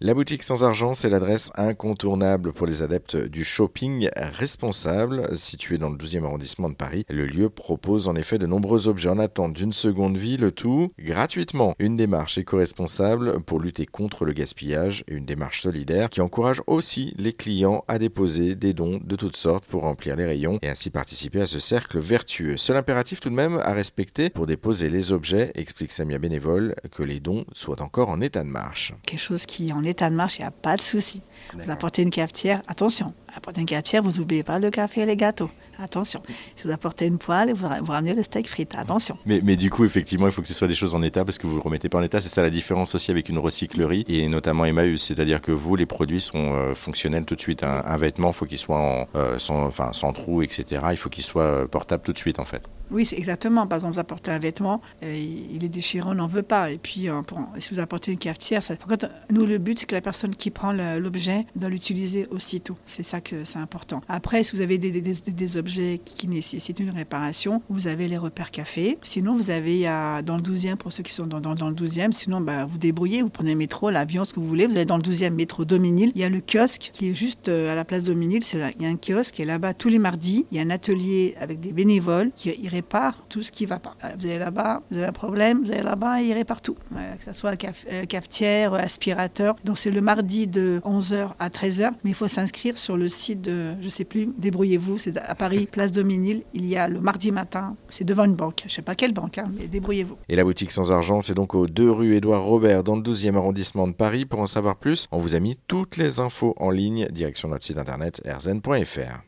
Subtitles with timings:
[0.00, 5.28] La boutique sans argent, c'est l'adresse incontournable pour les adeptes du shopping responsable.
[5.38, 9.08] Situé dans le 12e arrondissement de Paris, le lieu propose en effet de nombreux objets
[9.08, 11.76] en attente d'une seconde vie, le tout gratuitement.
[11.78, 17.14] Une démarche éco-responsable pour lutter contre le gaspillage et une démarche solidaire qui encourage aussi
[17.16, 20.90] les clients à déposer des dons de toutes sortes pour remplir les rayons et ainsi
[20.90, 22.56] participer à ce cercle vertueux.
[22.56, 27.04] Seul impératif tout de même à respecter pour déposer les objets, explique Samia Bénévole, que
[27.04, 28.92] les dons soient encore en état de marche.
[29.06, 31.22] Quelque chose qui état de marche, il n'y a pas de souci.
[31.52, 35.16] Vous apportez une cafetière, attention, apportez une cafetière, vous n'oubliez pas le café et les
[35.16, 35.50] gâteaux.
[35.82, 36.22] Attention.
[36.56, 38.74] Si vous apportez une poêle, vous, vous ramenez le steak frites.
[38.76, 39.16] Attention.
[39.26, 41.38] Mais, mais, du coup, effectivement, il faut que ce soit des choses en état parce
[41.38, 42.20] que vous ne le remettez pas en état.
[42.20, 45.02] C'est ça la différence aussi avec une recyclerie et notamment Emmaüs.
[45.02, 47.62] C'est-à-dire que vous, les produits sont euh, fonctionnels tout de suite.
[47.62, 50.82] Un, un vêtement, il faut qu'il soit en, euh, sans, enfin, sans trou, etc.
[50.90, 52.62] Il faut qu'il soit euh, portable tout de suite, en fait.
[52.90, 53.66] Oui, c'est exactement.
[53.66, 56.70] Par exemple, vous apportez un vêtement, euh, il est déchiré, on n'en veut pas.
[56.70, 57.22] Et puis, euh,
[57.58, 60.50] si vous apportez une cafetière, ça, quand, nous, le but, c'est que la personne qui
[60.50, 62.76] prend l'objet doit l'utiliser aussitôt.
[62.86, 64.02] C'est ça que c'est important.
[64.08, 65.63] Après, si vous avez des, des, des objets
[66.04, 68.98] qui nécessitent une réparation, vous avez les repères café.
[69.02, 72.40] Sinon, vous avez euh, dans le 12e, pour ceux qui sont dans, le 12e, sinon,
[72.40, 74.66] bah, vous débrouillez, vous prenez le métro, l'avion, ce que vous voulez.
[74.66, 76.12] Vous allez dans le 12e métro Dominil.
[76.14, 78.42] Il y a le kiosque qui est juste euh, à la place Dominil.
[78.52, 80.46] Il y a un kiosque est là-bas tous les mardis.
[80.50, 83.96] Il y a un atelier avec des bénévoles qui répare tout ce qui va pas.
[84.18, 86.74] Vous allez là-bas, vous avez un problème, vous allez là-bas et il répare tout.
[86.74, 87.54] Que ce soit
[87.90, 89.56] euh, cafetière, aspirateur.
[89.64, 93.40] Donc c'est le mardi de 11h à 13h, mais il faut s'inscrire sur le site
[93.40, 96.42] de, je sais plus, débrouillez-vous, c'est à Paris, place Dominil.
[96.52, 98.64] Il y a le mardi matin, c'est devant une banque.
[98.66, 100.16] Je sais pas quelle banque, hein, mais débrouillez-vous.
[100.28, 103.36] Et la boutique sans argent, c'est donc aux 2 rue Édouard Robert dans le 12e
[103.36, 104.24] arrondissement de Paris.
[104.24, 107.64] Pour en savoir plus, on vous a mis toutes les infos en ligne, direction notre
[107.64, 109.22] site internet rzn.fr.